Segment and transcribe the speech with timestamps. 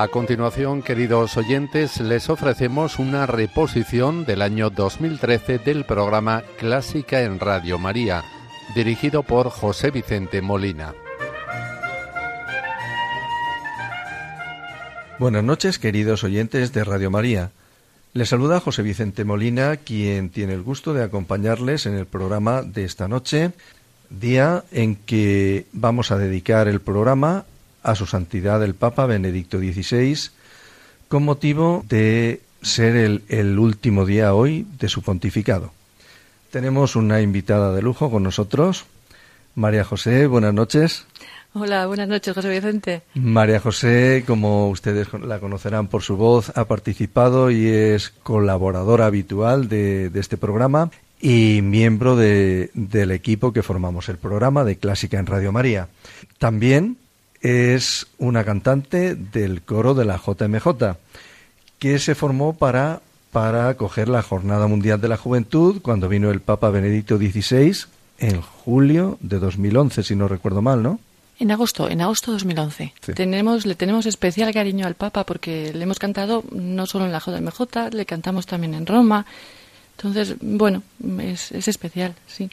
[0.00, 7.38] A continuación, queridos oyentes, les ofrecemos una reposición del año 2013 del programa Clásica en
[7.38, 8.24] Radio María,
[8.74, 10.94] dirigido por José Vicente Molina.
[15.18, 17.50] Buenas noches, queridos oyentes de Radio María.
[18.14, 22.84] Les saluda José Vicente Molina, quien tiene el gusto de acompañarles en el programa de
[22.84, 23.50] esta noche,
[24.08, 27.44] día en que vamos a dedicar el programa
[27.82, 30.30] a su santidad el Papa Benedicto XVI,
[31.08, 35.72] con motivo de ser el, el último día hoy de su pontificado.
[36.50, 38.86] Tenemos una invitada de lujo con nosotros,
[39.54, 41.06] María José, buenas noches.
[41.52, 43.02] Hola, buenas noches, José Vicente.
[43.14, 49.68] María José, como ustedes la conocerán por su voz, ha participado y es colaboradora habitual
[49.68, 55.18] de, de este programa y miembro de, del equipo que formamos el programa de Clásica
[55.18, 55.88] en Radio María.
[56.38, 56.98] También
[57.40, 60.96] es una cantante del coro de la JMJ,
[61.78, 63.00] que se formó para,
[63.32, 67.86] para acoger la Jornada Mundial de la Juventud cuando vino el Papa Benedicto XVI
[68.18, 71.00] en julio de 2011, si no recuerdo mal, ¿no?
[71.38, 72.92] En agosto, en agosto de 2011.
[73.00, 73.12] Sí.
[73.14, 77.18] Tenemos, le tenemos especial cariño al Papa porque le hemos cantado no solo en la
[77.18, 79.24] JMJ, le cantamos también en Roma.
[79.96, 80.82] Entonces, bueno,
[81.18, 82.50] es, es especial, sí.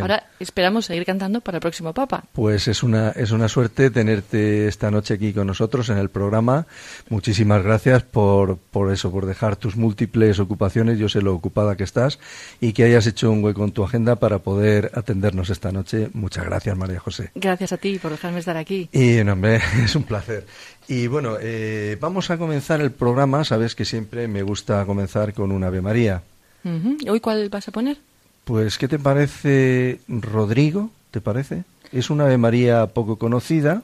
[0.00, 2.24] Ahora esperamos seguir cantando para el próximo Papa.
[2.32, 6.66] Pues es una, es una suerte tenerte esta noche aquí con nosotros en el programa.
[7.08, 11.84] Muchísimas gracias por, por eso, por dejar tus múltiples ocupaciones, yo sé lo ocupada que
[11.84, 12.18] estás,
[12.60, 16.10] y que hayas hecho un hueco en tu agenda para poder atendernos esta noche.
[16.12, 17.30] Muchas gracias, María José.
[17.34, 18.88] Gracias a ti por dejarme estar aquí.
[18.92, 20.46] Y, hombre, es un placer.
[20.88, 23.44] Y bueno, eh, vamos a comenzar el programa.
[23.44, 26.22] Sabes que siempre me gusta comenzar con un Ave María.
[26.64, 27.10] Uh -huh.
[27.10, 27.98] ¿Hoy cuál vas a poner?
[28.44, 30.90] Pues, ¿qué te parece Rodrigo?
[31.10, 31.64] ¿Te parece?
[31.92, 33.82] Es una Ave María poco conocida.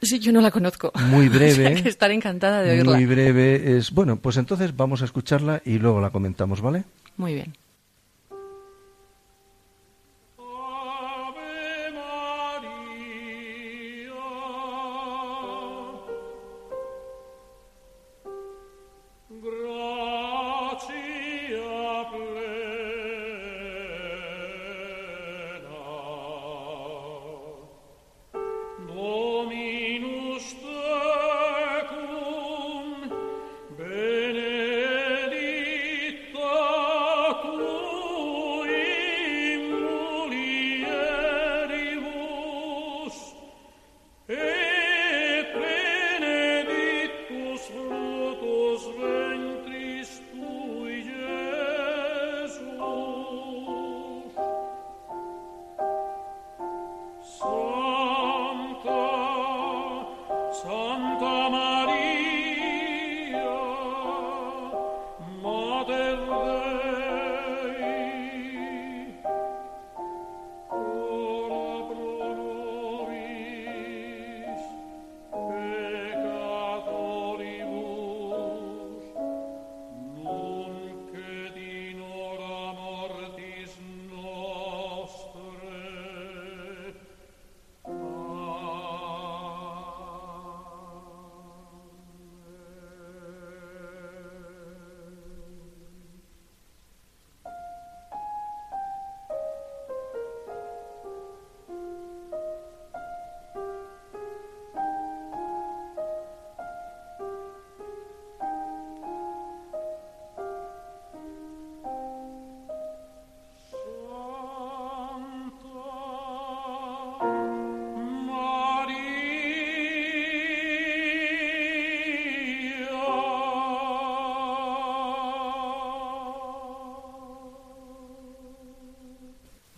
[0.00, 0.92] Sí, yo no la conozco.
[1.10, 1.66] Muy breve.
[1.66, 2.92] o sea que estaré encantada de oírla.
[2.92, 3.76] Muy breve.
[3.76, 6.84] Es bueno, pues entonces vamos a escucharla y luego la comentamos, ¿vale?
[7.16, 7.54] Muy bien.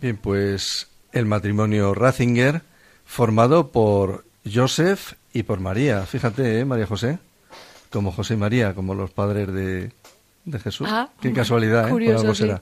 [0.01, 2.63] Bien, pues el matrimonio Ratzinger,
[3.05, 6.05] formado por Joseph y por María.
[6.07, 7.19] Fíjate, ¿eh, María José?
[7.91, 9.91] Como José y María, como los padres de,
[10.45, 10.87] de Jesús.
[10.89, 11.91] Ah, Qué casualidad, ¿eh?
[11.91, 12.61] curioso, Por algo será.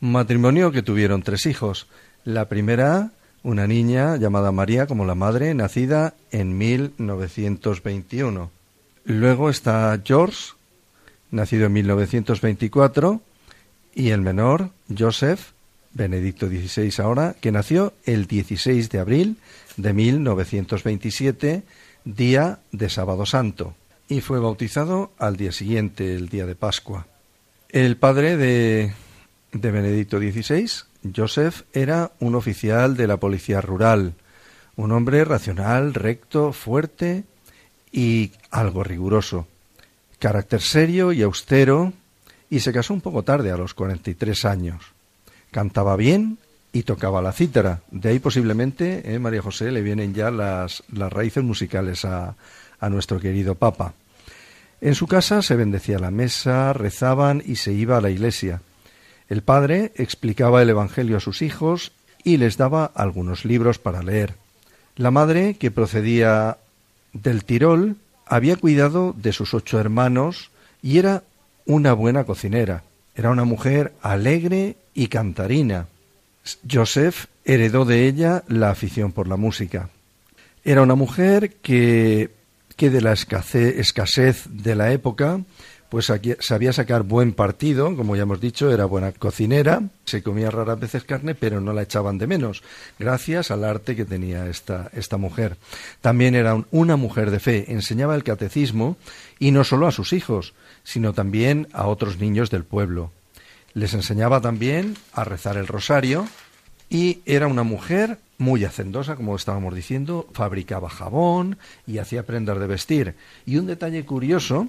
[0.00, 1.88] Matrimonio que tuvieron tres hijos.
[2.24, 3.10] La primera,
[3.42, 8.50] una niña llamada María como la madre, nacida en 1921.
[9.04, 10.52] Luego está George,
[11.32, 13.20] nacido en 1924,
[13.94, 15.50] y el menor, Joseph,
[15.94, 19.36] Benedicto XVI ahora, que nació el 16 de abril
[19.76, 21.62] de 1927,
[22.04, 23.74] día de Sábado Santo,
[24.08, 27.06] y fue bautizado al día siguiente, el día de Pascua.
[27.68, 28.92] El padre de,
[29.52, 30.70] de Benedicto XVI,
[31.14, 34.14] Joseph, era un oficial de la policía rural,
[34.76, 37.24] un hombre racional, recto, fuerte
[37.90, 39.46] y algo riguroso.
[40.18, 41.92] Carácter serio y austero,
[42.48, 44.91] y se casó un poco tarde, a los 43 años.
[45.52, 46.38] Cantaba bien
[46.72, 47.82] y tocaba la cítara.
[47.92, 52.34] De ahí posiblemente, eh, María José, le vienen ya las, las raíces musicales a,
[52.80, 53.94] a nuestro querido Papa.
[54.80, 58.60] En su casa se bendecía la mesa, rezaban y se iba a la iglesia.
[59.28, 61.92] El padre explicaba el Evangelio a sus hijos
[62.24, 64.34] y les daba algunos libros para leer.
[64.96, 66.58] La madre, que procedía
[67.12, 67.96] del Tirol,
[68.26, 70.50] había cuidado de sus ocho hermanos
[70.82, 71.22] y era
[71.64, 72.82] una buena cocinera.
[73.14, 75.86] Era una mujer alegre y cantarina.
[76.70, 79.90] Joseph heredó de ella la afición por la música.
[80.64, 82.30] Era una mujer que,
[82.76, 85.40] que de la escasez de la época
[85.92, 86.10] pues
[86.40, 91.04] sabía sacar buen partido, como ya hemos dicho, era buena cocinera, se comía raras veces
[91.04, 92.62] carne, pero no la echaban de menos,
[92.98, 95.58] gracias al arte que tenía esta, esta mujer.
[96.00, 98.96] También era una mujer de fe, enseñaba el catecismo,
[99.38, 103.12] y no solo a sus hijos, sino también a otros niños del pueblo.
[103.74, 106.26] Les enseñaba también a rezar el rosario,
[106.90, 112.66] y era una mujer muy hacendosa, como estábamos diciendo, fabricaba jabón y hacía prendas de
[112.66, 113.14] vestir.
[113.46, 114.68] Y un detalle curioso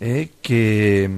[0.00, 1.10] eh, que,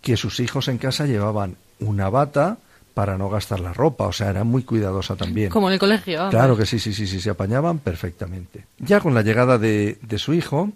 [0.00, 2.56] que sus hijos en casa llevaban una bata
[2.94, 5.50] para no gastar la ropa, o sea, era muy cuidadosa también.
[5.50, 6.28] Como en el colegio.
[6.30, 8.64] Claro que sí, sí, sí, sí, se apañaban perfectamente.
[8.78, 10.70] Ya con la llegada de, de su hijo,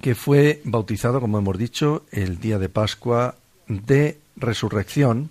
[0.00, 3.36] que fue bautizado, como hemos dicho, el día de Pascua
[3.68, 5.30] de Resurrección,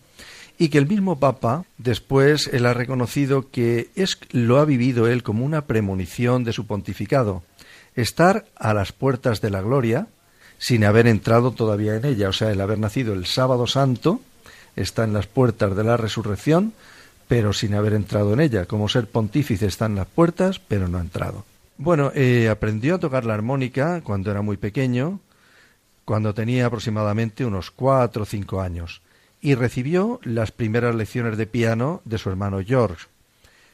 [0.58, 5.24] y que el mismo Papa después él ha reconocido que es lo ha vivido él
[5.24, 7.44] como una premonición de su pontificado,
[7.96, 10.08] estar a las puertas de la gloria,
[10.58, 12.30] sin haber entrado todavía en ella.
[12.30, 14.20] O sea, el haber nacido el sábado santo
[14.76, 16.74] está en las puertas de la resurrección,
[17.28, 18.66] pero sin haber entrado en ella.
[18.66, 21.46] Como ser pontífice está en las puertas, pero no ha entrado.
[21.78, 25.22] Bueno, eh, aprendió a tocar la armónica cuando era muy pequeño,
[26.10, 29.04] cuando tenía aproximadamente unos cuatro o cinco años,
[29.42, 33.06] y recibió las primeras lecciones de piano de su hermano George.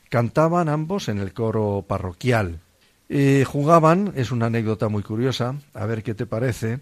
[0.10, 2.60] Cantaban ambos en el coro parroquial,
[3.08, 6.82] eh, jugaban, es una anécdota muy curiosa, a ver qué te parece.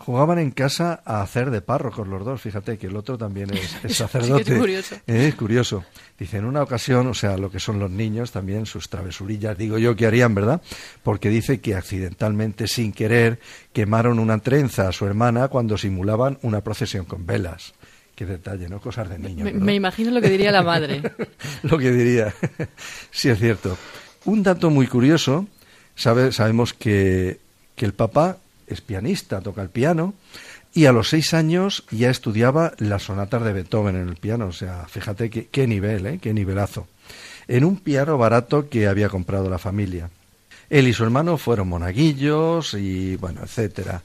[0.00, 3.76] Jugaban en casa a hacer de párrocos los dos, fíjate que el otro también es,
[3.96, 4.52] sacerdote.
[4.52, 4.96] es curioso.
[5.06, 5.84] Es curioso.
[6.18, 9.78] Dice, en una ocasión, o sea, lo que son los niños también, sus travesurillas, digo
[9.78, 10.60] yo que harían, ¿verdad?
[11.02, 13.38] Porque dice que accidentalmente, sin querer,
[13.72, 17.74] quemaron una trenza a su hermana cuando simulaban una procesión con velas.
[18.14, 18.80] Qué detalle, ¿no?
[18.80, 19.52] Cosas de niños.
[19.54, 21.02] me imagino lo que diría la madre.
[21.62, 22.34] lo que diría.
[23.10, 23.78] sí, es cierto.
[24.24, 25.46] Un dato muy curioso
[26.00, 27.38] sabemos que,
[27.76, 28.36] el papá
[28.70, 30.14] es pianista, toca el piano,
[30.72, 34.46] y a los seis años ya estudiaba las sonatas de Beethoven en el piano.
[34.46, 36.18] O sea, fíjate qué, nivel, ¿eh?
[36.22, 36.86] qué nivelazo.
[37.48, 40.10] En un piano barato que había comprado la familia.
[40.68, 44.02] Él y su hermano fueron monaguillos y bueno, etcétera.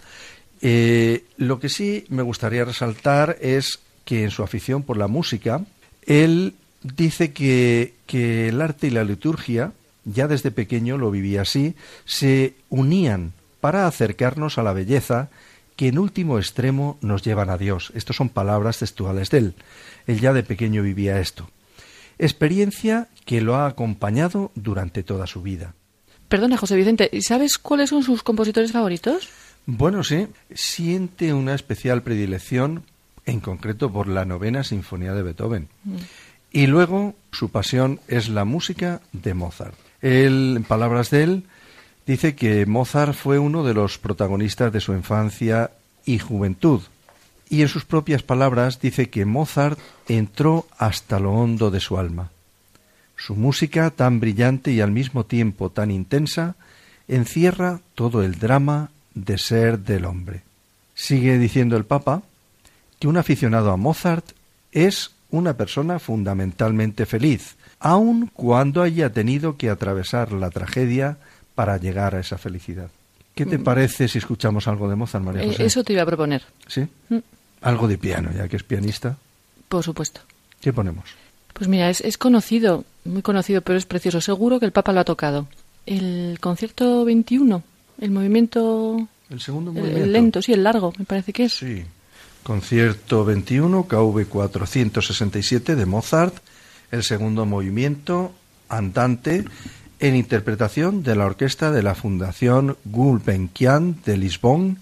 [0.61, 5.61] Eh, lo que sí me gustaría resaltar es que en su afición por la música,
[6.07, 9.73] él dice que, que el arte y la liturgia
[10.05, 11.75] ya desde pequeño lo vivía así,
[12.05, 13.33] se unían
[13.65, 15.29] para acercarnos a la belleza
[15.75, 17.91] que en último extremo nos llevan a Dios.
[17.95, 19.55] Estas son palabras textuales de él.
[20.05, 21.49] Él ya de pequeño vivía esto.
[22.19, 25.73] Experiencia que lo ha acompañado durante toda su vida.
[26.27, 29.29] Perdona, José Vicente, ¿sabes cuáles son sus compositores favoritos?
[29.65, 32.83] Bueno, sí, siente una especial predilección,
[33.25, 35.69] en concreto por la novena sinfonía de Beethoven.
[35.85, 35.95] Mm.
[36.51, 39.73] Y luego su pasión es la música de Mozart.
[40.03, 41.43] Él, en palabras de él,
[42.05, 45.71] dice que Mozart fue uno de los protagonistas de su infancia
[46.05, 46.81] y juventud.
[47.49, 52.31] Y en sus propias palabras dice que Mozart entró hasta lo hondo de su alma.
[53.15, 56.55] Su música, tan brillante y al mismo tiempo tan intensa,
[57.07, 60.41] encierra todo el drama de ser del hombre.
[60.95, 62.23] Sigue diciendo el Papa
[62.99, 64.25] que un aficionado a Mozart
[64.71, 71.17] es una persona fundamentalmente feliz, aun cuando haya tenido que atravesar la tragedia
[71.55, 72.89] para llegar a esa felicidad.
[73.33, 73.63] ¿Qué te mm.
[73.63, 75.65] parece si escuchamos algo de Mozart, María eh, José?
[75.65, 76.43] eso te iba a proponer.
[76.67, 76.87] ¿Sí?
[77.09, 77.17] Mm.
[77.61, 79.17] Algo de piano, ya que es pianista.
[79.67, 80.21] Por supuesto.
[80.61, 81.05] ¿Qué ponemos?
[81.53, 84.21] Pues mira, es, es conocido, muy conocido, pero es precioso.
[84.21, 85.47] Seguro que el Papa lo ha tocado.
[85.85, 87.63] El concierto 21,
[88.01, 89.07] el movimiento...
[89.29, 90.03] El segundo movimiento.
[90.03, 91.53] El lento, sí, el largo, me parece que es.
[91.53, 91.83] Sí.
[92.43, 96.35] Concierto 21, KV 467 de Mozart
[96.91, 98.33] el segundo movimiento,
[98.69, 99.45] andante,
[99.99, 104.79] en interpretación de la orquesta de la Fundación Gulbenkian de Lisbon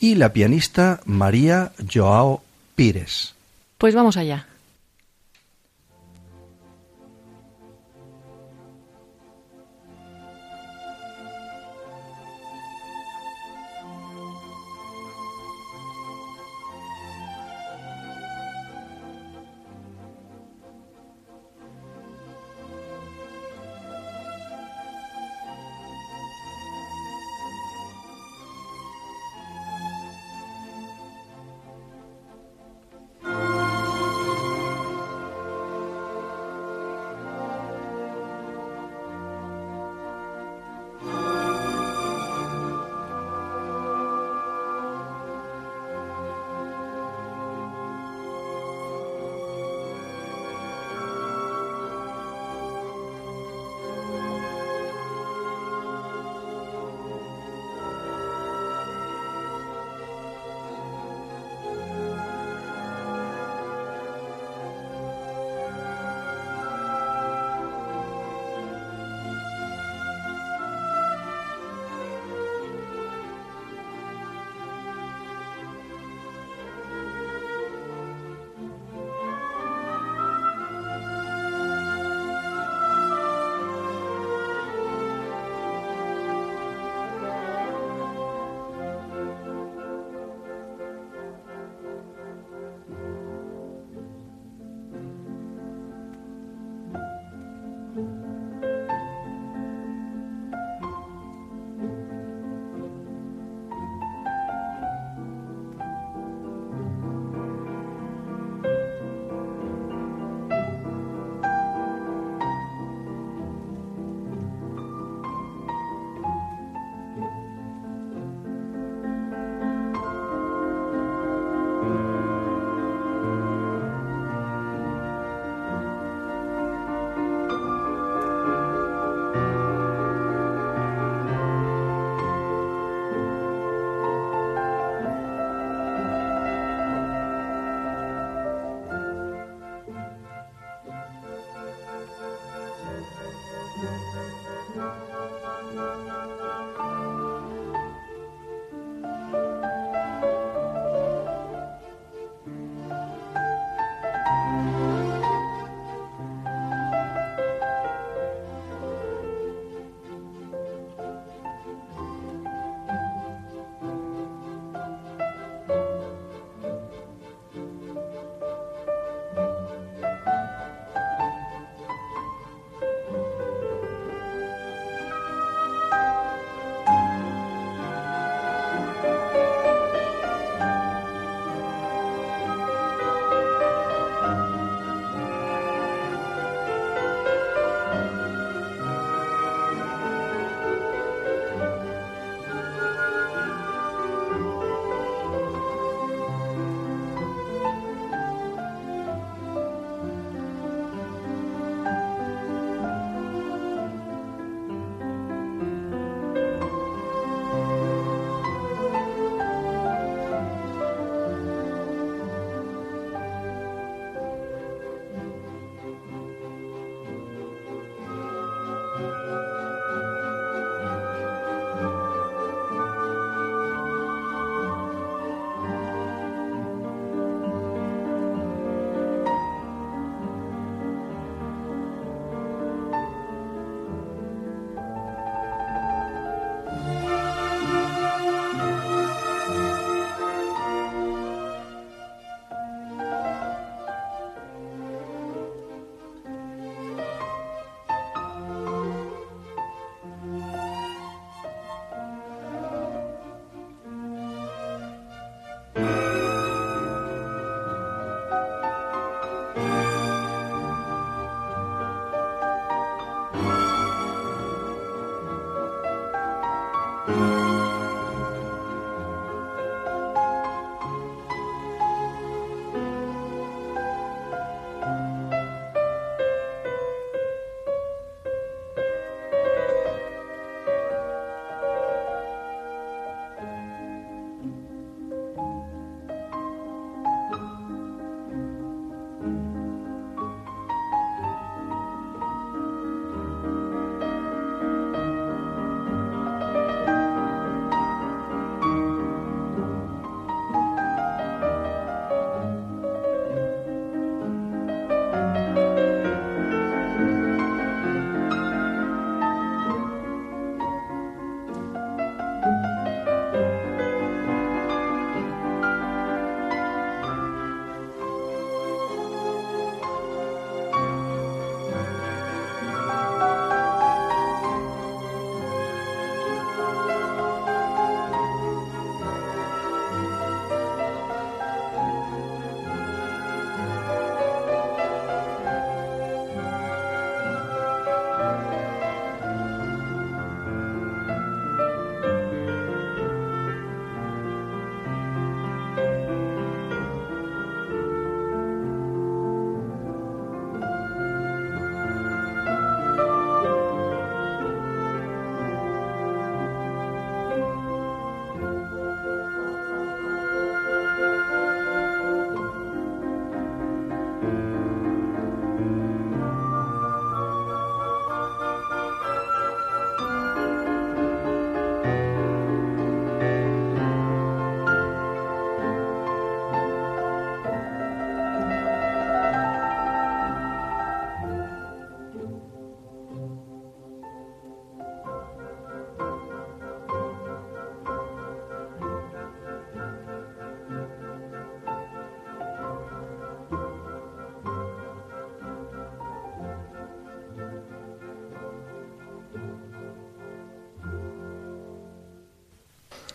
[0.00, 2.42] y la pianista María Joao
[2.74, 3.34] Pires.
[3.78, 4.46] Pues vamos allá.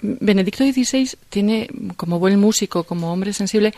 [0.02, 3.74] Benedicto XVI tiene, como buen músico, como hombre sensible,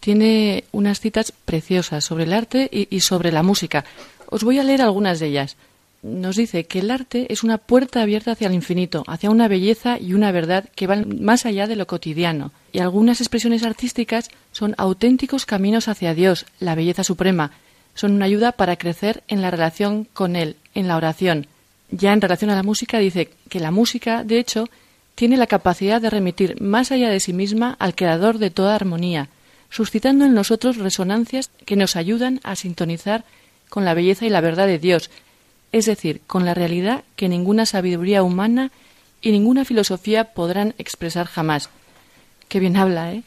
[0.00, 3.84] tiene unas citas preciosas sobre el arte y, sobre la música.
[4.26, 5.56] Os voy a leer algunas de ellas.
[6.02, 9.98] Nos dice que el arte es una puerta abierta hacia el infinito, hacia una belleza
[9.98, 12.52] y una verdad que van más allá de lo cotidiano.
[12.72, 17.52] Y algunas expresiones artísticas son auténticos caminos hacia Dios, la belleza suprema.
[17.94, 21.46] Son una ayuda para crecer en la relación con Él, en la oración.
[21.90, 24.70] Ya en relación a la música dice que la música, de hecho,
[25.20, 29.28] tiene la capacidad de remitir más allá de sí misma al creador de toda armonía,
[29.68, 33.26] suscitando en nosotros resonancias que nos ayudan a sintonizar
[33.68, 35.10] con la belleza y la verdad de Dios,
[35.72, 38.72] es decir, con la realidad que ninguna sabiduría humana
[39.20, 41.68] y ninguna filosofía podrán expresar jamás.
[42.48, 43.22] Qué bien habla, ¿eh?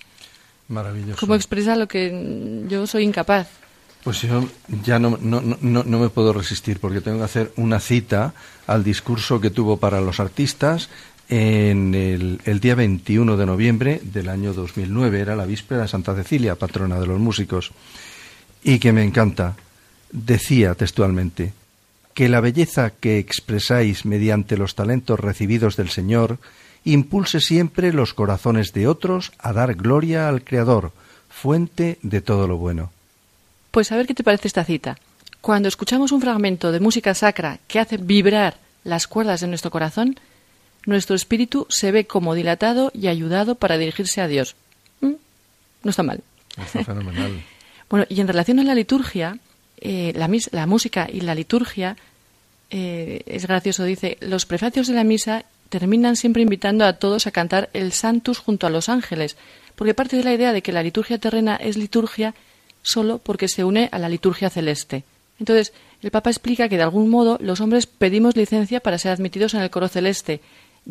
[0.70, 1.20] Maravilloso.
[1.20, 3.50] Cómo expresa lo que yo soy incapaz.
[4.04, 4.50] Pues yo
[4.84, 8.34] ya no, no, no, no, me puedo resistir porque tengo que hacer una cita
[8.68, 10.90] al discurso que tuvo para los artistas
[11.30, 15.20] en el, día 21 de noviembre del año 2009.
[15.20, 17.72] Era la víspera de Santa Cecilia, patrona de los músicos.
[18.64, 19.56] Y que me encanta.
[20.12, 21.54] Decía textualmente
[22.14, 26.38] que la belleza que expresáis mediante los talentos recibidos del Señor
[26.84, 30.92] impulse siempre los corazones de otros a dar gloria al Creador,
[31.30, 32.92] fuente de todo lo bueno.
[33.72, 34.98] Pues a ver qué te parece esta cita.
[35.42, 40.20] Cuando escuchamos un fragmento de música sacra que hace vibrar las cuerdas de nuestro corazón,
[40.86, 44.56] nuestro espíritu se ve como dilatado y ayudado para dirigirse a Dios.
[45.02, 45.14] ¿Mm?
[45.84, 46.22] No está mal.
[46.58, 47.44] Está fenomenal.
[47.90, 49.40] bueno, y en relación a la liturgia,
[49.80, 51.98] eh, la, la, música y la liturgia,
[52.70, 57.32] eh, es gracioso, dice, los prefacios de la misa terminan siempre invitando a todos a
[57.32, 59.38] cantar el Santus junto a los ángeles,
[59.76, 62.36] porque parte de la idea de que la liturgia terrena es liturgia
[62.84, 65.04] solo porque se une a la liturgia celeste.
[65.40, 69.54] Entonces, el Papa explica que de algún modo los hombres pedimos licencia para ser admitidos
[69.54, 70.42] en el coro celeste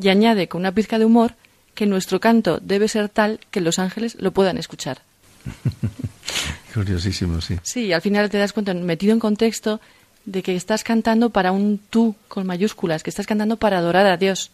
[0.00, 1.34] y añade con una pizca de humor
[1.74, 5.02] que nuestro canto debe ser tal que los ángeles lo puedan escuchar.
[6.74, 7.58] Curiosísimo, sí.
[7.62, 9.80] Sí, al final te das cuenta, metido en contexto,
[10.24, 14.16] de que estás cantando para un tú con mayúsculas, que estás cantando para adorar a
[14.16, 14.50] Dios.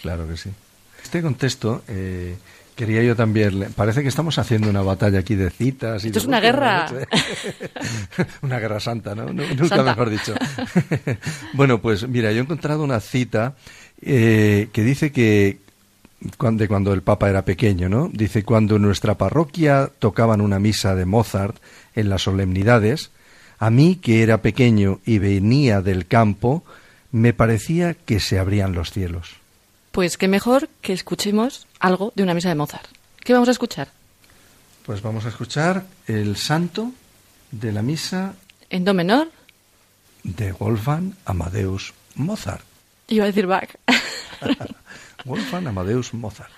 [0.00, 0.50] Claro que sí.
[1.02, 2.36] Este contexto, eh,
[2.74, 3.72] quería yo también.
[3.76, 6.04] Parece que estamos haciendo una batalla aquí de citas.
[6.04, 6.86] Y Esto es una guerra.
[8.42, 9.32] una guerra santa, ¿no?
[9.32, 10.34] Nunca mejor dicho.
[11.52, 13.54] bueno, pues mira, yo he encontrado una cita
[14.02, 15.58] eh, que dice que
[16.20, 18.08] de cuando el Papa era pequeño, ¿no?
[18.12, 21.56] Dice, cuando en nuestra parroquia tocaban una misa de Mozart
[21.94, 23.10] en las solemnidades,
[23.58, 26.64] a mí, que era pequeño y venía del campo,
[27.10, 29.36] me parecía que se abrían los cielos.
[29.92, 32.88] Pues qué mejor que escuchemos algo de una misa de Mozart.
[33.20, 33.88] ¿Qué vamos a escuchar?
[34.86, 36.92] Pues vamos a escuchar el santo
[37.50, 38.34] de la misa.
[38.70, 39.30] ¿En do menor?
[40.24, 42.71] De Wolfgang Amadeus Mozart.
[43.12, 43.68] Iba a decir Bach.
[45.28, 46.50] Wolfgang Amadeus Mozart.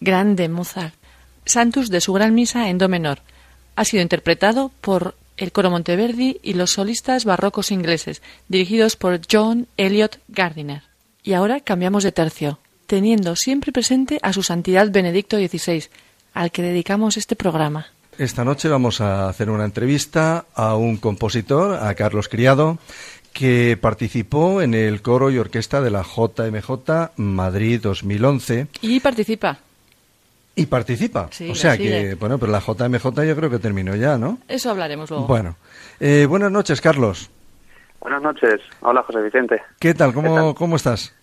[0.00, 0.94] Grande Mozart.
[1.44, 3.20] Santus de su Gran Misa en Do menor.
[3.76, 9.68] Ha sido interpretado por el coro Monteverdi y los solistas barrocos ingleses, dirigidos por John
[9.76, 10.82] Elliot Gardiner.
[11.22, 15.84] Y ahora cambiamos de tercio, teniendo siempre presente a su santidad Benedicto XVI,
[16.34, 17.86] al que dedicamos este programa.
[18.18, 22.78] Esta noche vamos a hacer una entrevista a un compositor, a Carlos Criado,
[23.32, 28.66] que participó en el coro y orquesta de la JMJ Madrid 2011.
[28.82, 29.60] Y participa.
[30.54, 31.28] Y participa.
[31.50, 34.38] o sea que, bueno, pero la JMJ yo creo que terminó ya, ¿no?
[34.48, 35.26] Eso hablaremos luego.
[35.26, 35.56] Bueno.
[36.00, 37.30] Eh, buenas noches, Carlos.
[38.00, 38.60] Buenas noches.
[38.80, 39.62] Hola, José Vicente.
[39.78, 40.12] ¿Qué tal?
[40.12, 41.14] ¿Cómo, ¿cómo estás?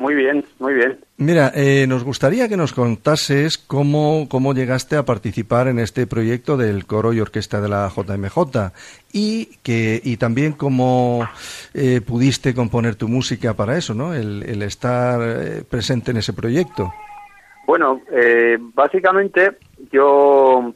[0.00, 0.98] Muy bien, muy bien.
[1.18, 6.56] Mira, eh, nos gustaría que nos contases cómo, cómo llegaste a participar en este proyecto
[6.56, 8.72] del coro y orquesta de la JMJ
[9.12, 11.28] y, que, y también cómo
[11.74, 14.14] eh, pudiste componer tu música para eso, ¿no?
[14.14, 16.94] El, el estar eh, presente en ese proyecto.
[17.70, 18.02] Bueno,
[18.74, 19.58] básicamente
[19.92, 20.74] yo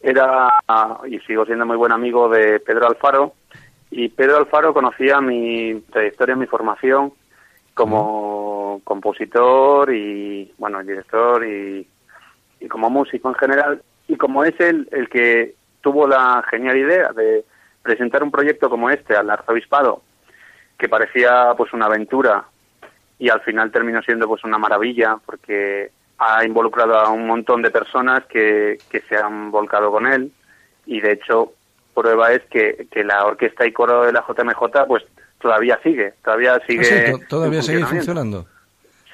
[0.00, 0.48] era
[1.08, 3.32] y sigo siendo muy buen amigo de Pedro Alfaro
[3.90, 7.12] y Pedro Alfaro conocía mi trayectoria, mi formación
[7.74, 11.84] como compositor y, bueno, director y,
[12.70, 13.82] como músico en general.
[14.06, 17.44] Y como es el que tuvo la genial idea de
[17.82, 20.02] presentar un proyecto como este al arzobispado,
[20.78, 22.44] que parecía pues una aventura
[23.18, 27.70] y al final terminó siendo pues una maravilla porque ha involucrado a un montón de
[27.70, 30.30] personas que, que se han volcado con él
[30.86, 31.52] y de hecho
[31.94, 35.04] prueba es que, que la orquesta y coro de la JMJ pues
[35.40, 37.14] todavía sigue, todavía ah, sigue.
[37.28, 38.46] todavía sigue funcionando.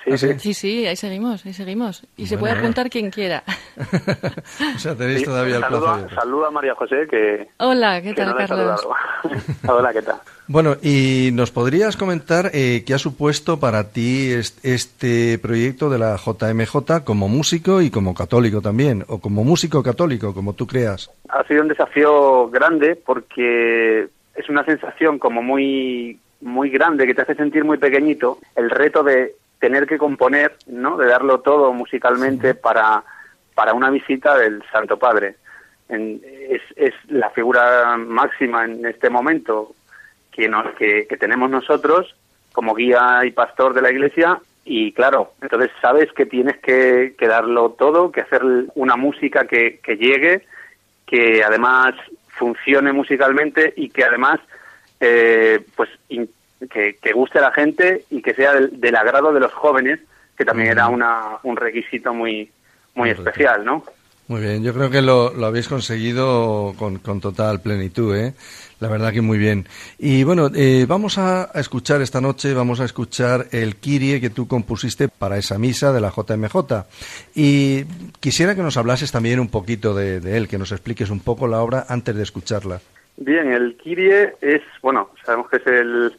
[0.06, 0.86] ¿Ah, sí, sí.
[0.86, 2.06] ahí seguimos, ahí seguimos.
[2.16, 3.42] Y se puede apuntar quien quiera.
[4.74, 6.08] o sea, tenéis todavía el plazo.
[6.14, 7.48] Saluda a María José, que...
[7.58, 8.86] Hola, ¿qué tal, Carlos?
[9.68, 10.16] Hola, ¿qué tal?
[10.46, 14.32] Bueno, y nos podrías comentar eh, qué ha supuesto para ti
[14.62, 20.34] este proyecto de la JMJ como músico y como católico también, o como músico católico,
[20.34, 21.10] como tú creas.
[21.28, 27.22] Ha sido un desafío grande porque es una sensación como muy muy grande que te
[27.22, 32.54] hace sentir muy pequeñito el reto de tener que componer no de darlo todo musicalmente
[32.54, 33.04] para
[33.60, 35.34] para una visita del Santo Padre.
[35.90, 39.74] Es, es la figura máxima en este momento
[40.32, 42.16] que, nos, que, tenemos nosotros
[42.52, 47.26] como guía y pastor de la Iglesia y claro, entonces sabes que tienes que, que
[47.26, 48.42] darlo todo, que hacer
[48.74, 50.46] una música que, que llegue,
[51.06, 51.94] que además
[52.28, 54.40] funcione musicalmente y que además
[55.00, 55.90] eh, pues
[56.68, 60.00] que, guste a la gente y que sea del, agrado de los jóvenes
[60.36, 62.50] que también era una, un requisito muy
[62.94, 63.84] muy especial no
[64.30, 68.32] muy bien, yo creo que lo, lo habéis conseguido con, con, total plenitud, ¿eh?
[68.78, 69.66] La verdad que muy bien.
[69.98, 74.46] Y bueno, eh, vamos a, escuchar esta noche, vamos a escuchar el Kirie que tú
[74.46, 76.56] compusiste para esa misa de la JMJ.
[77.34, 77.82] Y
[78.20, 81.60] quisiera que nos hablases también un poquito de, él, que nos expliques un poco la
[81.60, 82.80] obra antes de escucharla.
[83.16, 86.12] Bien, el Kirie es, bueno, sabemos que es el,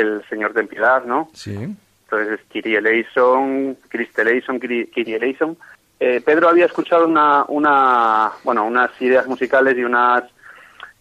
[0.00, 1.28] el Señor de Piedad, ¿no?
[1.32, 1.56] Sí.
[2.04, 5.56] Entonces es Kirie eleison, Christe eleison, Kirie eleison
[6.00, 10.24] eh, Pedro había escuchado una, una, bueno, unas ideas musicales y unas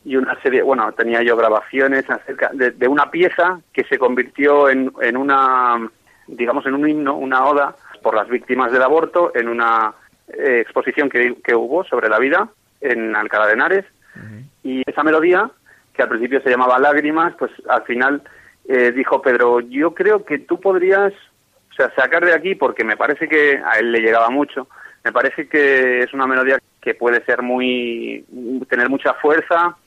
[0.05, 4.91] y una serie, bueno, tenía yo grabaciones acerca de, una pieza que se convirtió en,
[5.01, 5.89] en una,
[6.27, 9.93] digamos, en un himno, una oda por las víctimas del aborto en una
[10.27, 12.49] eh, exposición que, que, hubo sobre la vida
[12.81, 13.85] en Alcalá de Henares.
[14.61, 15.49] Y esa melodía,
[15.93, 18.21] que al principio se llamaba Lágrimas, pues al final
[18.65, 21.13] eh, dijo Pedro, yo creo que tú podrías,
[21.71, 24.67] o sea, sacar de aquí, porque me parece que a él le llegaba mucho,
[25.03, 28.25] me parece que es una melodía que puede ser muy
[28.69, 29.77] tener mucha fuerza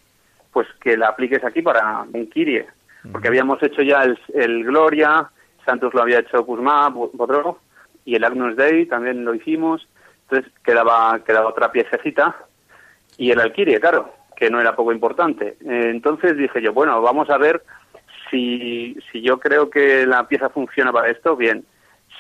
[0.53, 2.67] pues que la apliques aquí para un Kirie
[3.12, 5.31] porque habíamos hecho ya el, Gloria
[5.65, 7.61] Santos lo había hecho Kuzma Bodro
[8.05, 9.87] y el Agnus Dei también lo hicimos
[10.23, 12.35] entonces quedaba quedaba otra piececita
[13.19, 15.57] y el Alquirie claro que no era poco importante.
[15.65, 17.62] Eh, entonces dije yo bueno vamos a ver
[18.31, 21.65] si si yo creo que la pieza funciona para esto bien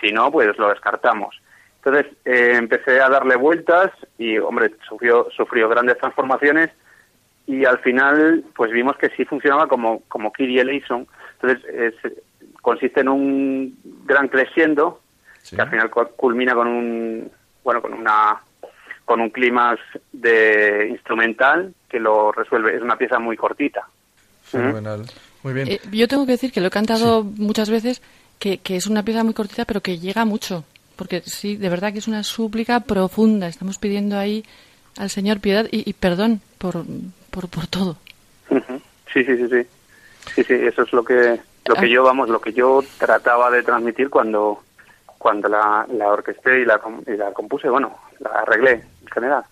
[0.00, 1.40] si no pues lo descartamos
[1.86, 6.70] entonces eh, empecé a darle vueltas y, hombre, sufrió, sufrió grandes transformaciones
[7.46, 11.06] y al final pues vimos que sí funcionaba como, como Kiri Eleison.
[11.40, 11.94] Entonces
[12.60, 15.00] consiste en un gran crescendo
[15.48, 17.30] que al final culmina con un,
[17.62, 18.42] bueno, con una
[19.04, 22.74] con un clímax de instrumental que lo resuelve.
[22.74, 23.86] Es una pieza muy cortita.
[24.42, 25.04] Fenomenal.
[25.46, 25.68] Muy bien.
[25.68, 28.02] Eh, yo tengo que decir que lo he cantado muchas veces,
[28.40, 30.64] que, que es una pieza muy cortita, pero que llega mucho
[30.96, 33.46] porque sí, de verdad que es una súplica profunda.
[33.46, 34.44] Estamos pidiendo ahí
[34.96, 36.84] al Señor piedad y, perdón por,
[37.30, 37.98] por, por todo.
[39.12, 39.66] Sí, sí, sí, sí.
[40.34, 41.88] Sí, sí, eso es lo que lo que ah.
[41.88, 44.62] yo vamos, lo que yo trataba de transmitir cuando
[45.18, 49.44] cuando la, la orquesté y la, y la compuse, bueno, la arreglé en general.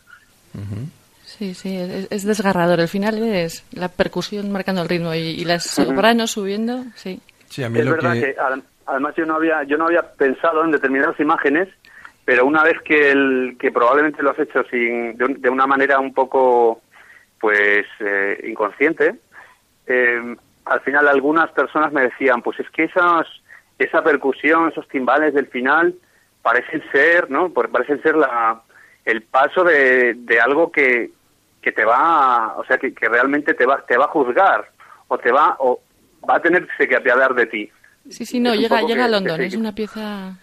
[1.38, 1.76] Sí, sí,
[2.10, 2.78] es, desgarrador.
[2.78, 7.20] El final es la percusión marcando el ritmo y, las sopranos subiendo, sí.
[7.48, 8.36] sí a mí es verdad que...
[8.86, 11.68] además yo no había yo no había pensado en determinadas imágenes,
[12.24, 16.14] pero una vez que el que probablemente lo has hecho sin de, una manera un
[16.14, 16.82] poco
[17.40, 19.16] pues eh, inconsciente,
[19.86, 23.26] eh, al final algunas personas me decían, pues es que esas
[23.76, 25.96] esa percusión, esos timbales del final
[26.42, 27.50] parecen ser, ¿no?
[27.50, 28.62] Parecen ser la
[29.04, 31.10] el paso de, de algo que,
[31.64, 34.70] que te va, o sea, que, realmente te va, te va a juzgar
[35.08, 35.80] o te va, o
[36.28, 37.70] va a tenerse que apiadar de ti.
[38.10, 40.36] Sí, sí, no, llega, llega a London, es una pieza...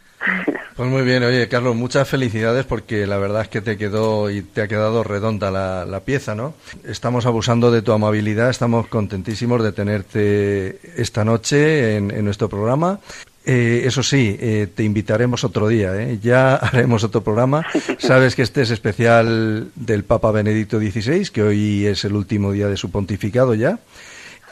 [0.76, 4.44] Pues muy bien, oye, Carlos, muchas felicidades porque la verdad es que te quedó y
[4.44, 6.54] te ha quedado redonda la, la, pieza, ¿no?
[6.86, 13.00] Estamos abusando de tu amabilidad, estamos contentísimos de tenerte esta noche en, en nuestro programa.
[13.44, 16.20] Eh, eso sí, eh, te invitaremos otro día, ¿eh?
[16.22, 17.66] ya haremos otro programa.
[17.98, 22.68] Sabes que este es especial del Papa Benedicto XVI, que hoy es el último día
[22.68, 23.80] de su pontificado ya.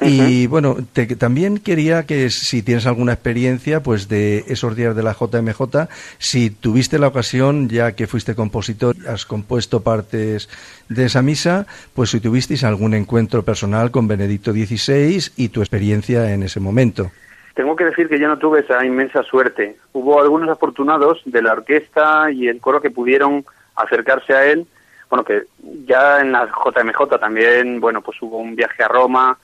[0.01, 0.77] Y bueno,
[1.17, 6.49] también quería que si tienes alguna experiencia, pues de esos días de la JMJ, si
[6.49, 10.47] tuviste la ocasión, ya que fuiste compositor, has compuesto partes
[10.87, 16.33] de esa misa, pues si tuvisteis algún encuentro personal con Benedicto XVI y tu experiencia
[16.33, 17.11] en ese momento.
[17.59, 19.75] Tengo que decir que yo no tuve esa inmensa suerte.
[19.91, 23.43] Hubo algunos afortunados de la orquesta y el coro que pudieron
[23.75, 24.65] acercarse a él.
[25.09, 25.43] Bueno, que
[25.85, 29.37] ya en la JMJ también, bueno, pues hubo un viaje a Roma,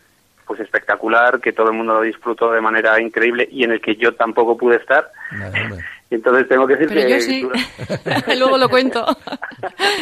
[0.47, 3.97] pues espectacular, que todo el mundo lo disfrutó de manera increíble y en el que
[3.97, 5.11] yo tampoco pude estar.
[6.09, 7.09] entonces tengo que decir que...
[7.09, 7.49] Yo sí.
[8.37, 9.05] Luego lo cuento.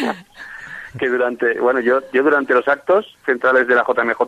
[1.00, 4.22] que durante, bueno, yo, yo durante los actos centrales de la JMJ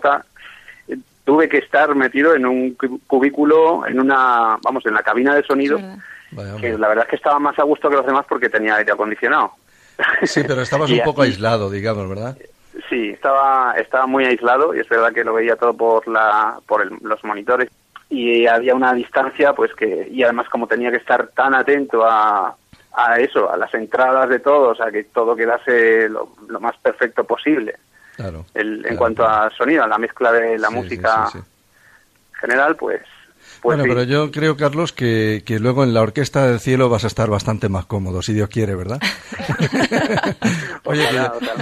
[1.27, 5.77] tuve que estar metido en un cubículo, en una, vamos, en la cabina de sonido,
[6.61, 8.93] que la verdad es que estaba más a gusto que los demás porque tenía aire
[8.93, 9.51] acondicionado.
[10.23, 12.39] Sí, pero estabas un poco aislado, digamos, ¿verdad?
[12.89, 17.03] Sí, estaba, estaba muy aislado y es verdad que lo veía todo por, la, por
[17.03, 17.71] los monitores
[18.09, 22.55] y había una distancia, pues que, y además como tenía que estar tan atento a,
[22.93, 27.75] a eso, a las entradas de todos, a que todo quedase lo más perfecto posible
[28.55, 31.29] en cuanto a sonido, a la mezcla de la música
[32.41, 33.01] general, pues...
[33.01, 37.05] pues bueno, pero yo creo, Carlos, que, que, luego en la Orquesta del Cielo vas
[37.05, 39.01] a estar bastante más cómodo, si Dios quiere, ¿verdad?
[40.87, 41.05] Oye,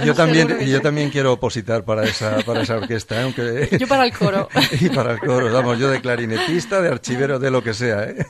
[0.05, 3.23] yo también yo también quiero opositar para esa para esa orquesta, ¿eh?
[3.23, 4.47] aunque yo para el coro
[4.79, 8.03] y para el coro, vamos, yo de clarinetista, de archivero, de lo que sea.
[8.03, 8.25] ¿eh?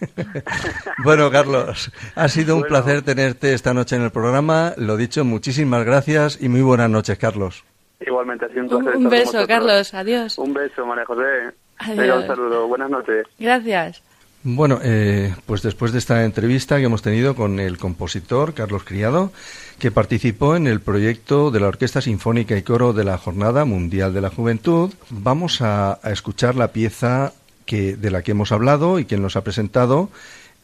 [1.03, 4.73] bueno, Carlos, ha sido un placer tenerte esta noche en el programa.
[4.77, 7.65] Lo dicho, muchísimas gracias y muy buenas noches, Carlos.
[8.05, 8.97] Igualmente, ha sido un placer.
[8.97, 9.93] Un, beso, Carlos.
[9.93, 10.37] Adiós.
[10.37, 11.51] Un beso, María José.
[11.77, 12.21] Adiós.
[12.21, 12.67] un saludo.
[12.67, 13.25] Buenas noches.
[13.39, 14.01] Gracias.
[14.47, 19.31] Bueno, eh, pues después de esta entrevista que hemos tenido con el compositor Carlos Criado,
[19.79, 24.13] que participó en el proyecto de la Orquesta Sinfónica y Coro de la Jornada Mundial
[24.13, 27.33] de la Juventud, vamos a, escuchar la pieza
[27.65, 30.09] que, de la que hemos hablado y quien nos ha presentado,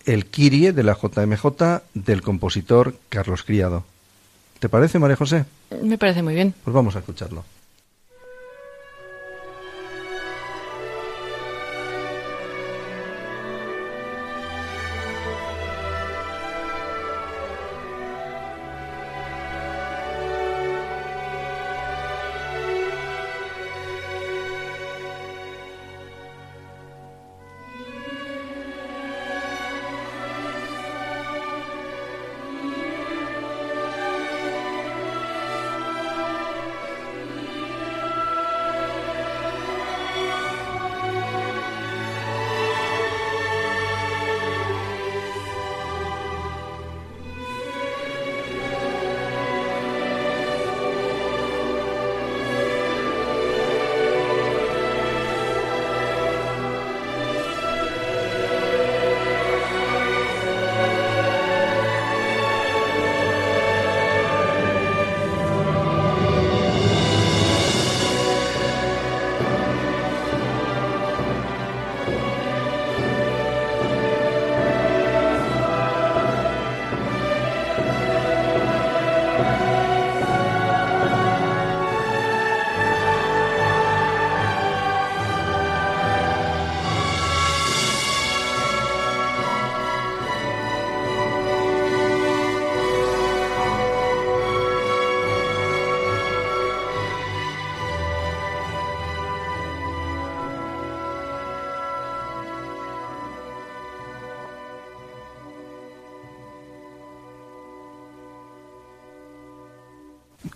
[0.06, 3.84] el Kirie de la JMJ del compositor Carlos Criado.
[4.62, 5.44] ¿Te parece, María José?
[5.82, 6.54] Me parece muy bien.
[6.64, 7.44] Pues vamos a escucharlo.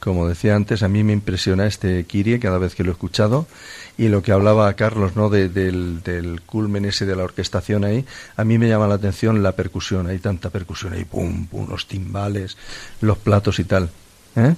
[0.05, 3.47] Como decía antes, a mí me impresiona este Kirie cada vez que lo he escuchado
[3.97, 5.31] y lo que hablaba Carlos, ¿no?
[5.31, 5.51] del,
[6.03, 8.05] del culmen ese de la orquestación ahí,
[8.37, 11.87] a mí me llama la atención la percusión, hay tanta percusión ahí, pum, pum, los
[11.87, 12.55] timbales,
[13.01, 13.89] los platos y tal.
[14.35, 14.53] ¿Eh?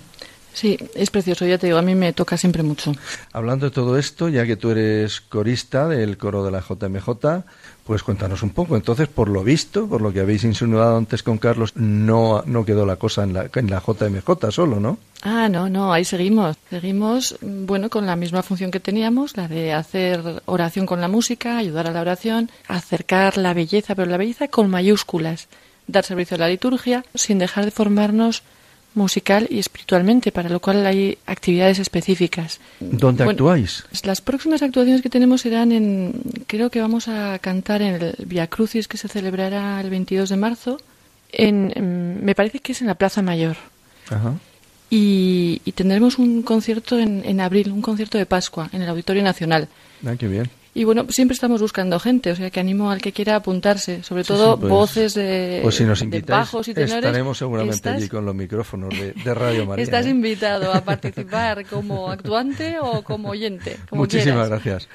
[0.54, 2.92] Sí, es precioso, ya te digo, a mí me toca siempre mucho.
[3.32, 7.44] Hablando de todo esto, ya que tú eres corista del coro de la JMJ,
[7.84, 8.76] pues cuéntanos un poco.
[8.76, 12.86] Entonces, por lo visto, por lo que habéis insinuado antes con Carlos, no, no quedó
[12.86, 14.98] la cosa en la, en la JMJ solo, ¿no?
[15.22, 16.58] Ah, no, no, ahí seguimos.
[16.70, 21.58] Seguimos, bueno, con la misma función que teníamos, la de hacer oración con la música,
[21.58, 25.48] ayudar a la oración, acercar la belleza, pero la belleza con mayúsculas,
[25.88, 28.44] dar servicio a la liturgia, sin dejar de formarnos
[28.98, 32.60] musical y espiritualmente, para lo cual hay actividades específicas.
[32.80, 33.86] ¿Dónde actuáis?
[34.04, 38.48] Las próximas actuaciones que tenemos serán en, creo que vamos a cantar en el Via
[38.48, 40.82] Crucis que se celebrará el 22 de marzo,
[41.32, 43.58] en, me parece que es en la Plaza Mayor.
[44.90, 49.68] Y, tendremos un concierto en, en abril, un concierto de Pascua en el Auditorio Nacional.
[50.06, 50.50] Ah, qué bien.
[50.78, 54.24] Y bueno, siempre estamos buscando gente, o sea que animo al que quiera apuntarse, sobre
[54.24, 56.98] todo pues, voces de, pues si nos bajos y tenores.
[56.98, 59.84] Estaremos seguramente allí con los micrófonos de, Radio María.
[59.84, 60.12] Estás ¿eh?
[60.12, 63.76] invitado a participar como actuante o como oyente.
[63.90, 64.88] Muchísimas gracias.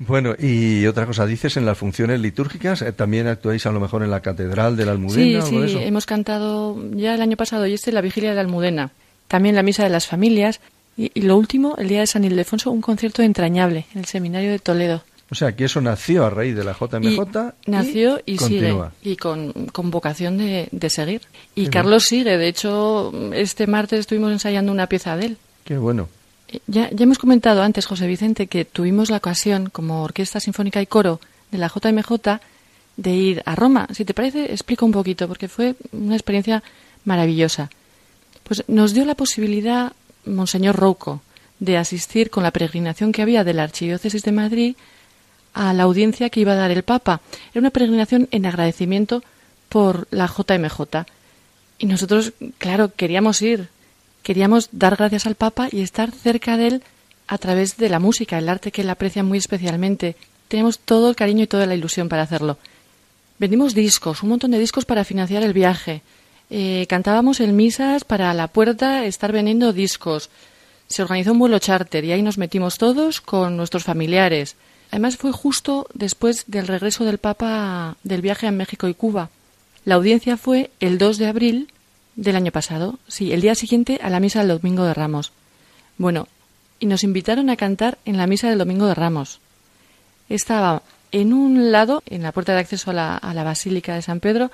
[0.00, 4.02] Bueno, y otra cosa, dices en las funciones litúrgicas, eh, también actuáis a lo mejor
[4.02, 5.40] en la Catedral de la Almudena.
[5.40, 8.90] Sí, sí, hemos cantado ya el año pasado y este la Vigilia de la Almudena,
[9.28, 10.60] también la Misa de las Familias
[10.94, 14.50] y, y lo último, el día de San Ildefonso, un concierto entrañable en el Seminario
[14.50, 15.02] de Toledo.
[15.32, 17.54] O sea, que eso nació a raíz de la JMJ.
[17.66, 18.76] nació y, sigue.
[19.02, 19.54] Y con,
[19.84, 21.22] vocación de, seguir.
[21.54, 22.36] Y Carlos sigue.
[22.36, 25.36] De hecho, este martes estuvimos ensayando una pieza de él.
[25.64, 26.10] Qué bueno.
[26.48, 30.82] Eh, ya, ya hemos comentado antes, José Vicente, que tuvimos la ocasión, como Orquesta Sinfónica
[30.82, 31.18] y Coro
[31.50, 32.38] de la JMJ,
[32.98, 33.88] de ir a Roma.
[33.94, 36.62] Si te parece, explico un poquito, porque fue una experiencia
[37.06, 37.70] maravillosa.
[38.44, 39.94] Pues nos dio la posibilidad,
[40.26, 41.22] Monseñor Rouco,
[41.58, 44.76] de asistir con la peregrinación que había de la Archidiócesis de Madrid
[45.54, 47.20] a la audiencia que iba a dar el Papa.
[47.52, 49.22] Era una peregrinación en agradecimiento
[49.68, 51.06] por la JMJ.
[51.78, 53.68] Y nosotros, claro, queríamos ir,
[54.22, 56.82] queríamos dar gracias al Papa y estar cerca de él
[57.26, 60.16] a través de la música, el arte que él aprecia muy especialmente.
[60.48, 62.58] Tenemos todo el cariño y toda la ilusión para hacerlo.
[63.38, 66.02] Vendimos discos, un montón de discos para financiar el viaje.
[66.50, 70.28] Eh, cantábamos en misas para la puerta estar vendiendo discos.
[70.86, 74.56] Se organizó un vuelo charter y ahí nos metimos todos con nuestros familiares.
[74.92, 79.30] Además fue justo después del regreso del Papa del viaje a México y Cuba.
[79.86, 81.72] La audiencia fue el 2 de abril
[82.14, 85.32] del año pasado, sí, el día siguiente a la misa del Domingo de Ramos.
[85.96, 86.28] Bueno,
[86.78, 89.40] y nos invitaron a cantar en la misa del Domingo de Ramos.
[90.28, 94.50] Estaba en un lado, en la puerta de acceso a la, Basílica de San Pedro,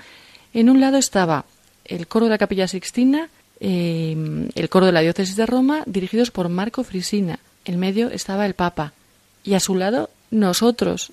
[0.55, 1.47] en un lado estaba
[1.85, 3.29] el coro de la Capilla Sixtina,
[3.59, 7.41] eh, el coro de la Diócesis de Roma, dirigidos por Marco Frisina.
[7.65, 8.93] En medio estaba el Papa.
[9.43, 11.13] Y a su lado nosotros.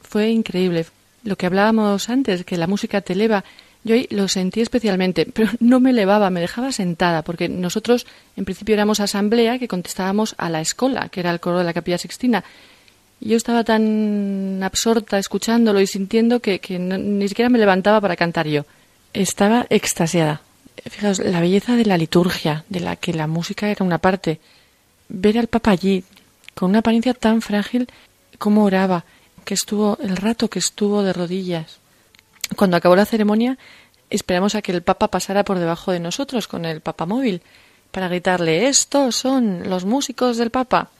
[0.00, 0.86] Fue increíble.
[1.24, 3.44] Lo que hablábamos antes, que la música te eleva.
[3.84, 8.06] Yo lo sentí especialmente, pero no me elevaba, me dejaba sentada, porque nosotros
[8.36, 11.72] en principio éramos asamblea que contestábamos a la escuela, que era el coro de la
[11.72, 12.44] Capilla Sixtina.
[13.20, 18.48] Y yo estaba tan absorta escuchándolo y sintiendo que, ni siquiera me levantaba para cantar
[18.48, 18.64] yo.
[19.12, 20.40] Estaba extasiada.
[20.90, 24.40] Fijaos, la belleza de la liturgia, de la que la música era una parte.
[25.08, 26.02] Ver al Papa allí,
[26.54, 27.86] con una apariencia tan frágil
[28.42, 29.04] cómo oraba,
[29.44, 31.78] que estuvo el rato que estuvo de rodillas.
[32.56, 33.56] Cuando acabó la ceremonia,
[34.10, 37.40] esperamos a que el Papa pasara por debajo de nosotros con el Papa móvil
[37.92, 40.90] para gritarle estos son los músicos del Papa.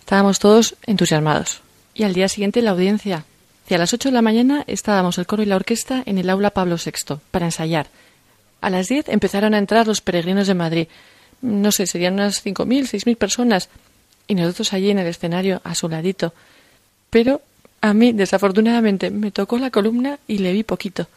[0.00, 1.60] Estábamos todos entusiasmados.
[1.94, 3.24] Y al día siguiente la audiencia.
[3.68, 6.28] Y a las ocho de la mañana estábamos el coro y la orquesta en el
[6.28, 7.86] aula Pablo VI para ensayar.
[8.62, 10.88] A las diez empezaron a entrar los peregrinos de Madrid.
[11.40, 13.68] No sé, serían unas cinco mil, seis mil personas.
[14.26, 16.34] Y nosotros allí en el escenario, a su ladito,
[17.10, 17.42] pero
[17.80, 21.08] a mí, desafortunadamente, me tocó la columna y le vi poquito.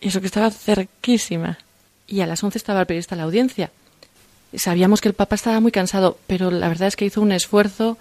[0.00, 1.58] Y eso que estaba cerquísima.
[2.06, 3.70] Y a las once estaba el periodista la audiencia.
[4.54, 7.98] Sabíamos que el Papa estaba muy cansado, pero la verdad es que hizo un esfuerzo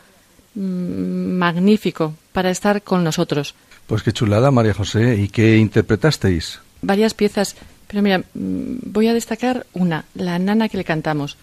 [0.54, 0.60] mm,
[1.38, 3.56] magnífico para estar con nosotros.
[3.88, 5.16] Pues qué chulada, María José.
[5.16, 6.60] ¿Y qué interpretasteis?
[6.82, 7.56] Varias piezas,
[7.88, 11.38] pero mira, mm, voy a destacar una, la nana que le cantamos.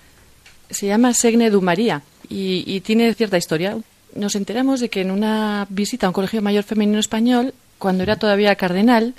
[0.70, 3.76] Se llama Segne du María y, y tiene cierta historia
[4.14, 8.16] nos enteramos de que en una visita a un colegio mayor femenino español, cuando era
[8.16, 9.14] todavía cardenal,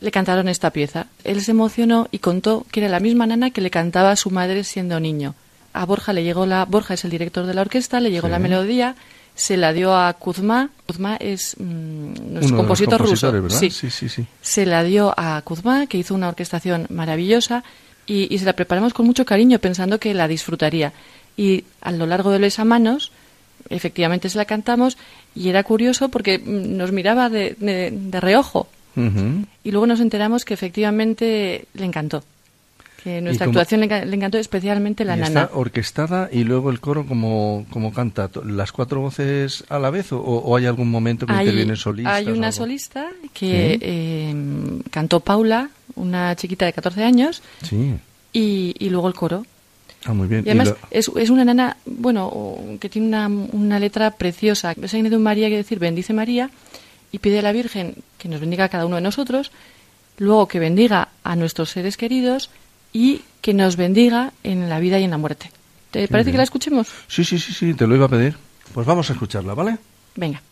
[0.00, 1.06] le cantaron esta pieza.
[1.24, 4.30] Él se emocionó y contó que era la misma nana que le cantaba a su
[4.30, 5.34] madre siendo niño.
[5.72, 8.38] A Borja le llegó la Borja es el director de la orquesta, le llegó la
[8.38, 8.96] melodía,
[9.34, 10.70] se la dio a Kuzma.
[10.86, 13.32] Kuzma es mm, nuestro compositor ruso.
[13.50, 13.70] Sí.
[13.70, 17.62] Sí, sí, Se la dio a Kuzma, que hizo una orquestación maravillosa
[18.06, 20.92] y, y se la preparamos con mucho cariño pensando que la disfrutaría.
[21.36, 23.12] y a lo largo de los manos
[23.70, 24.96] efectivamente se la cantamos
[25.34, 28.68] y era curioso porque nos miraba de, de, reojo.
[29.62, 32.24] Y luego nos enteramos que efectivamente le encantó.
[33.04, 35.42] Que nuestra actuación le, encantó especialmente la nana.
[35.42, 38.30] Está orquestada y luego el coro como, como canta.
[38.44, 42.14] ¿Las cuatro voces a la vez o, hay algún momento que interviene solista?
[42.14, 44.34] Hay una solista que eh,
[44.90, 47.42] cantó Paula, una chiquita de 14 años.
[47.62, 47.94] Sí.
[48.32, 49.44] Y, y luego el coro.
[50.04, 50.44] Ah, muy bien.
[50.46, 54.72] Y además es, es, una nana, bueno, que tiene una, una letra preciosa.
[54.80, 56.50] Es de un María, quiere decir, bendice María,
[57.10, 59.50] y pide a la Virgen que nos bendiga a cada uno de nosotros,
[60.18, 62.50] luego que bendiga a nuestros seres queridos
[62.92, 65.50] y que nos bendiga en la vida y en la muerte.
[65.90, 66.88] ¿Te parece que la escuchemos?
[67.08, 68.36] Sí, sí, sí, sí, te lo iba a pedir.
[68.74, 69.78] Pues vamos a escucharla, ¿vale?
[70.14, 70.42] Venga.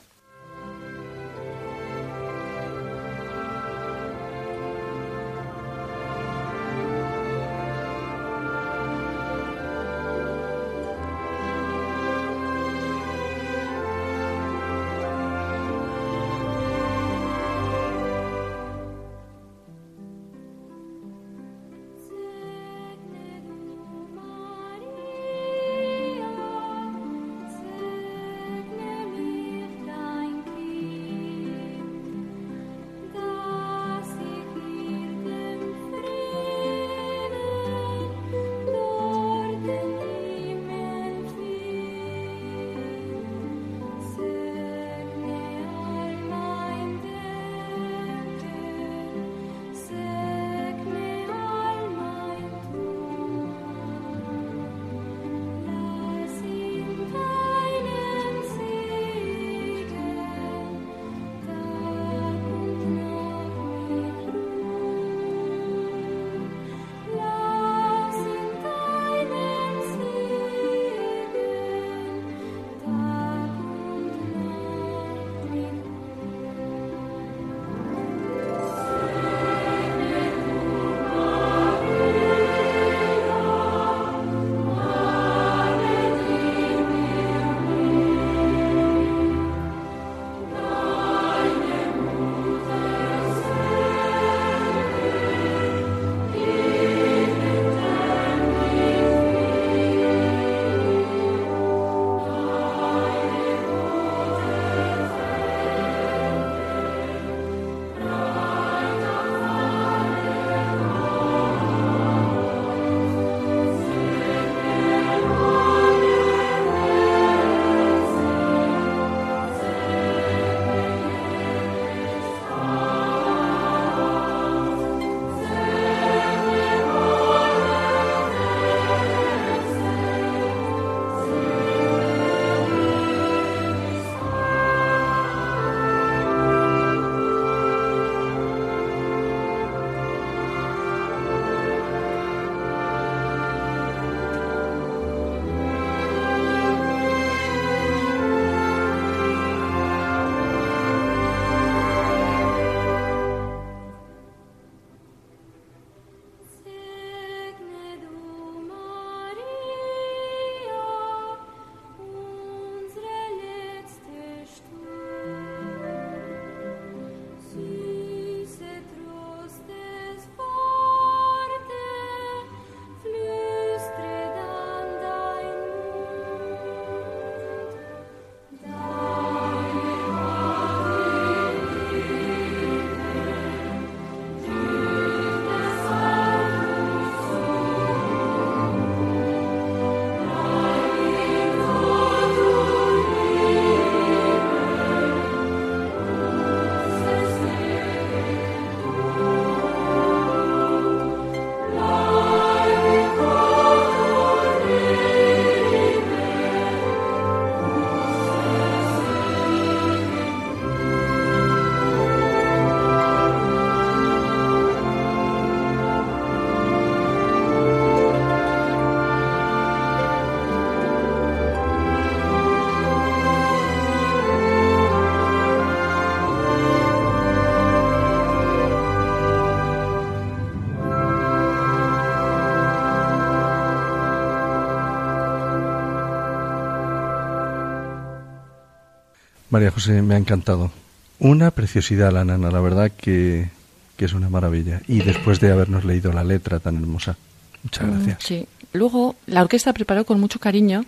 [239.55, 240.73] María José, me ha encantado.
[241.21, 243.51] Una preciosidad la nana, la verdad que,
[243.99, 244.81] es una maravilla.
[244.89, 247.17] Y después de habernos leído la letra tan hermosa.
[247.63, 248.19] Muchas mm, gracias.
[248.25, 250.85] Sí, Luego, la orquesta preparó con mucho cariño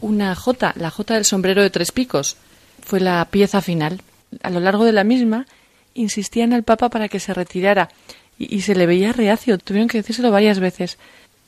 [0.00, 2.36] una jota, la jota del sombrero de tres picos.
[2.82, 4.02] Fue la pieza final.
[4.42, 5.46] A lo largo de la misma,
[5.94, 7.90] insistían al Papa para que se retirara
[8.36, 9.56] y, se le veía reacio.
[9.56, 10.98] Tuvieron que decírselo varias veces.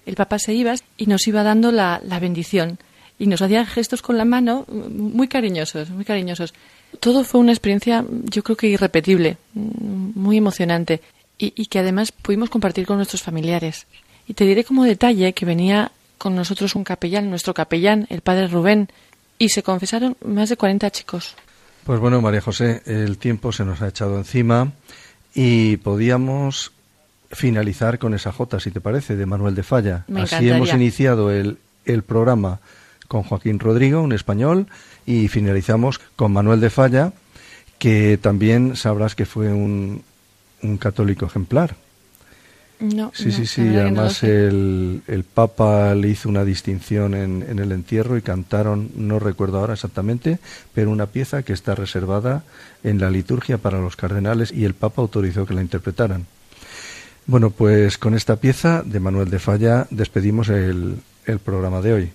[0.07, 2.78] El Papa se iba y nos iba dando la, la bendición
[3.18, 6.54] y nos hacía gestos con la mano muy cariñosos, muy cariñosos.
[7.00, 11.00] Todo fue una experiencia, yo creo que irrepetible, muy emocionante
[11.38, 13.86] y, y que además pudimos compartir con nuestros familiares.
[14.28, 18.48] Y te diré como detalle que venía con nosotros un capellán, nuestro capellán, el padre
[18.48, 18.88] Rubén,
[19.38, 21.34] y se confesaron más de 40 chicos.
[21.84, 24.72] Pues bueno, María José, el tiempo se nos ha echado encima
[25.34, 26.72] y podíamos
[27.30, 30.04] finalizar con esa jota, si te parece, de Manuel de Falla.
[30.16, 32.60] Así hemos iniciado el, el programa
[33.09, 34.66] con Joaquín Rodrigo, un español,
[35.07, 37.12] y finalizamos con Manuel de Falla,
[37.78, 40.02] que también sabrás que fue un,
[40.62, 41.76] un católico ejemplar.
[42.78, 43.62] No, sí, sí, sí.
[43.62, 49.18] Además, el, el, Papa le hizo una distinción en, en, el entierro y cantaron, no
[49.18, 50.38] recuerdo ahora exactamente,
[50.74, 52.44] pero una pieza que está reservada
[52.84, 56.26] en la liturgia para los cardenales y el Papa autorizó que la interpretaran.
[57.24, 62.12] Bueno, pues con esta pieza de Manuel de Falla despedimos el, el programa de hoy.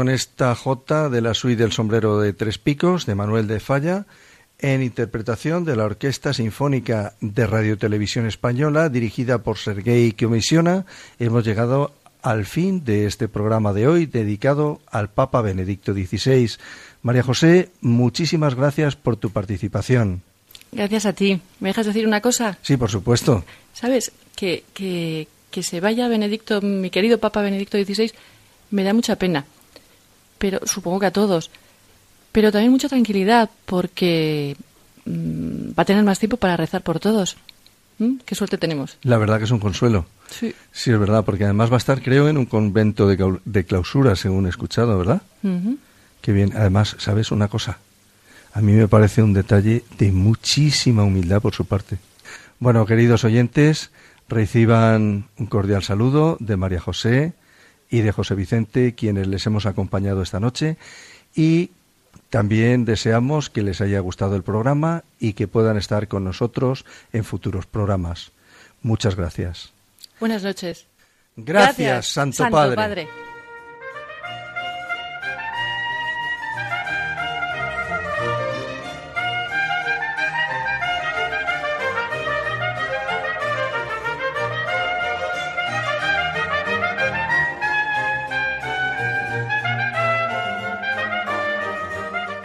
[0.00, 4.06] Con esta J de la suite del sombrero de tres picos de Manuel de Falla
[4.58, 10.86] en interpretación de la Orquesta Sinfónica de Radio Televisión Española dirigida por Sergei Comisiona
[11.18, 11.92] hemos llegado
[12.22, 16.52] al fin de este programa de hoy dedicado al Papa Benedicto XVI.
[17.02, 20.22] María José, muchísimas gracias por tu participación.
[20.72, 21.42] Gracias a ti.
[21.58, 22.56] ¿Me dejas decir una cosa?
[22.62, 23.44] Sí, por supuesto.
[23.74, 28.12] Sabes que, que, que se vaya Benedicto, mi querido Papa Benedicto XVI,
[28.70, 29.44] me da mucha pena
[30.40, 31.50] pero supongo que a todos.
[32.32, 34.56] Pero también mucha tranquilidad porque
[35.04, 37.36] mm, va a tener más tiempo para rezar por todos.
[37.98, 38.16] ¿Mm?
[38.24, 38.96] Qué suerte tenemos.
[39.02, 40.06] La verdad que es un consuelo.
[40.30, 40.54] Sí.
[40.72, 44.46] Sí, es verdad, porque además va a estar, creo, en un convento de, clausura, según
[44.46, 45.20] he escuchado, ¿verdad?
[46.22, 46.52] Qué bien.
[46.56, 47.78] Además, ¿sabes una cosa?
[48.54, 51.98] A mí me parece un detalle de muchísima humildad por su parte.
[52.58, 53.90] Bueno, queridos oyentes,
[54.28, 57.34] reciban un cordial saludo de María José,
[57.90, 60.76] y de José Vicente, quienes les hemos acompañado esta noche.
[61.34, 61.70] Y
[62.30, 67.24] también deseamos que les haya gustado el programa y que puedan estar con nosotros en
[67.24, 68.30] futuros programas.
[68.82, 69.72] Muchas gracias.
[70.20, 70.86] Buenas noches.
[71.36, 73.08] Gracias, Santo, Padre.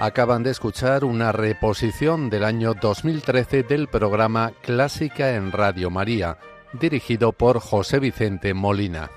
[0.06, 6.38] Acaban de escuchar una reposición del año 2013 del programa Clásica en Radio María,
[6.74, 9.10] dirigido por José Vicente Molina.